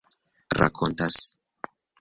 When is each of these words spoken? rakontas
rakontas 0.59 1.15